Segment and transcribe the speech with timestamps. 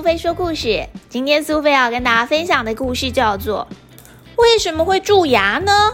[0.00, 0.88] 苏菲说故事。
[1.10, 3.68] 今天苏菲要跟大家分享的故事叫做
[4.40, 5.92] 《为什么会蛀牙呢》。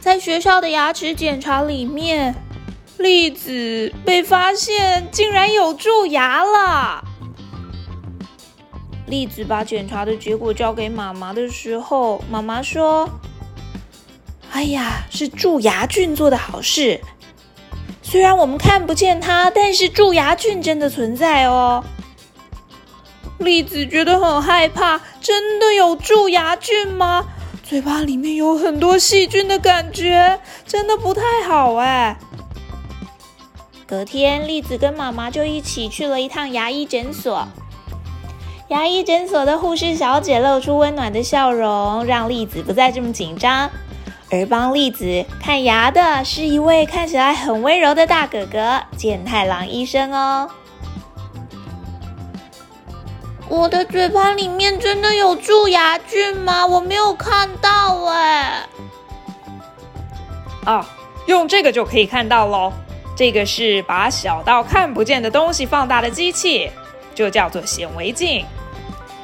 [0.00, 2.34] 在学校的牙齿检查里面，
[2.98, 7.04] 栗子被发现竟然有蛀牙了。
[9.06, 13.08] 栗子把检查的结果交给妈妈的时候，妈妈说
[14.50, 17.00] ：“哎呀，是蛀牙菌做的好事。
[18.10, 21.84] 虽然我们看不见它，但是蛀牙菌真的存在哦。”
[23.38, 27.24] 栗子觉得很害怕，真的有蛀牙菌吗？
[27.62, 32.18] 嘴巴里面有很多细菌的感觉，真的不太好哎。
[33.86, 37.46] 隔天，栗子跟妈妈就一起去了一趟牙医诊所。
[38.70, 43.70] 牙医诊所的护士小姐露出温暖的笑容，让栗子不再这么紧张。
[44.32, 50.48] 而帮栗子看牙的是一位看起来很温柔的大哥哥——健太郎医生哦。
[53.48, 56.64] 我的嘴巴里面真的有蛀牙菌吗？
[56.64, 58.62] 我没有看到哎。
[60.64, 60.86] 啊，
[61.26, 62.72] 用这个就可以看到喽。
[63.16, 66.70] 这个是把小到看不见的东西放大的机器，
[67.14, 68.46] 就叫做显微镜。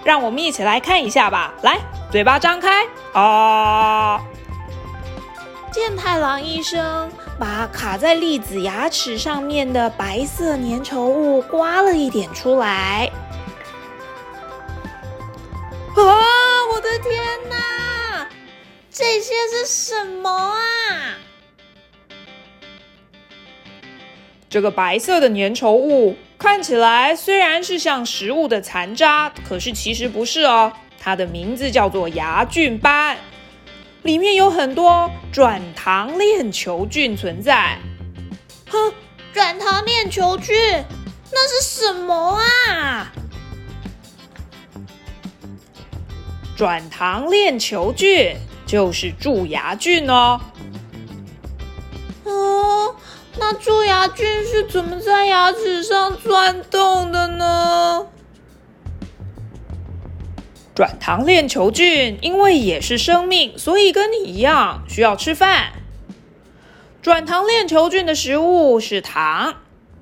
[0.02, 1.54] 让我们一起来看一下吧。
[1.62, 1.78] 来，
[2.10, 4.20] 嘴巴张开啊！
[5.76, 13.10] 健太郎医生把卡在栗子牙齿上面的白色粘稠物刮了一点出来。
[15.94, 16.00] 啊！
[16.72, 18.26] 我的天哪，
[18.90, 20.56] 这些是什么啊？
[24.48, 30.72] 这个白色的粘稠物看起来虽然是像食物的残渣，可是其实不是哦。
[30.98, 33.18] 它的名字叫做牙菌斑，
[34.06, 37.76] 里面有很多转糖链球菌存在。
[38.70, 38.92] 哼，
[39.34, 40.54] 转糖链球菌，
[41.32, 42.38] 那是什么
[42.70, 43.12] 啊？
[46.56, 50.40] 转糖链球菌就是蛀牙菌哦。
[52.22, 52.94] 哦，
[53.36, 58.06] 那蛀牙菌是怎么在牙齿上钻洞的呢？
[60.76, 65.72] 转糖链球菌因为也是生命，所以跟你一样需要吃饭。
[67.00, 69.54] 转糖链球菌的食物是糖，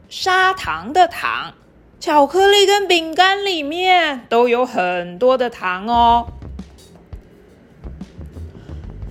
[0.08, 1.54] 砂糖的糖，
[2.00, 6.26] 巧克力跟饼干里面都有很多的糖哦。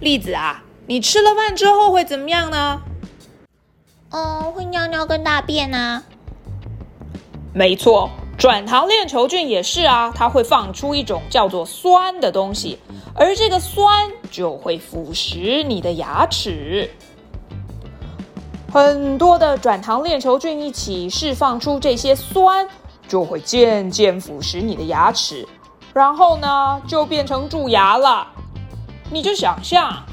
[0.02, 2.82] 栗子啊，你吃了饭之后会怎么样呢？
[4.12, 6.04] 哦，会尿尿跟大便啊。
[7.54, 8.10] 没错，
[8.44, 12.78] 转糖链球菌也是啊，它会放出一种叫做酸的东西，
[13.16, 16.92] 而这个酸就会腐蚀你的牙齿。
[18.70, 22.68] 很多的转糖链球菌一起释放出这些酸，
[23.08, 25.48] 就会渐渐腐蚀你的牙齿，
[25.94, 28.28] 然后呢，就变成蛀牙了。
[29.10, 30.04] 你就想象，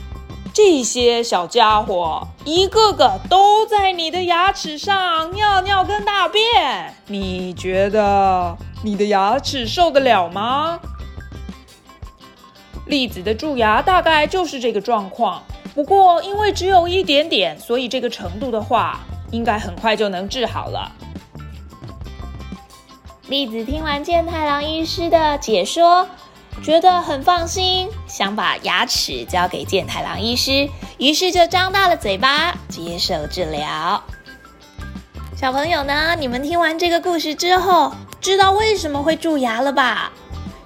[0.62, 8.54] 这些小家伙一个个都在你的牙齿上尿尿跟大便，你觉得
[8.84, 10.78] 你的牙齿受得了吗？
[12.84, 15.42] 栗子的蛀牙大概就是这个状况，
[15.74, 19.00] 不过因为只有一点点，所以这个程度的话，
[19.30, 20.92] 应该很快就能治好了。
[23.28, 26.06] 栗子听完健太郎医师的解说。
[26.62, 30.68] 觉得很放心，想把牙齿交给健太郎医师，
[30.98, 34.02] 于是就张大了嘴巴接受治疗。
[35.36, 40.12] 小朋友呢，你们听完这个故事之后，知道为什么会蛀牙了吧？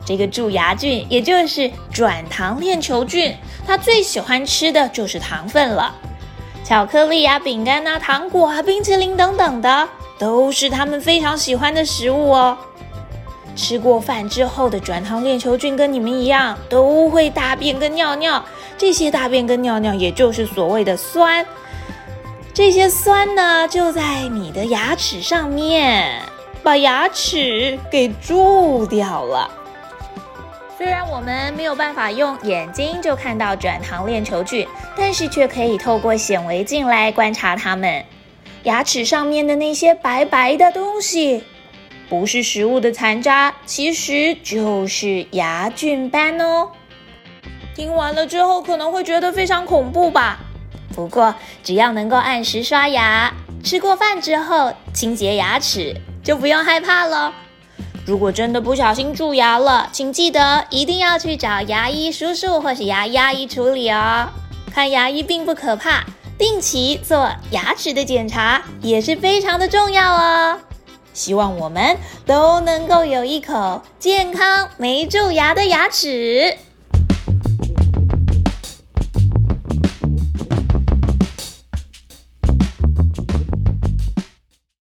[0.05, 5.94] 这个蛀牙菌，也就是转糖链球菌，它最喜欢吃的就是糖分了。
[6.65, 12.59] 巧克力啊、饼干啊、糖果啊、冰淇淋等等的，都是它们非常喜欢的食物哦。
[13.54, 18.44] 吃过饭之后的转糖链球菌跟你们一样，都会大便跟尿尿。
[18.76, 21.46] 这些大便跟尿尿，也就是所谓的酸。
[22.52, 26.20] 这些酸呢，就在你的牙齿上面，
[26.62, 29.50] 把牙齿给蛀掉了。
[30.76, 38.05] 虽然我们没有办法用眼睛就看到转糖链球菌，但是却可以透过显微镜来观察它们。
[38.64, 41.44] 牙齿上面的那些白白的东西。
[42.09, 46.71] 不是食物的残渣，其实就是牙菌斑哦。
[47.75, 50.39] 听完了之后可能会觉得非常恐怖吧？
[50.95, 53.33] 不过只要能够按时刷牙，
[53.65, 57.35] 吃过饭之后清洁牙齿，就不用害怕了。
[58.06, 64.29] 如果真的不小心蛀牙了，请记得一定要去找牙医叔叔或是牙医阿姨处理哦。
[64.73, 66.05] 看牙医并不可怕，
[66.39, 70.61] 定期做牙齿的检查也是非常的重要哦。
[71.14, 71.96] 希望我们
[72.26, 76.58] 都能够有一口健康没蛀牙的牙齿。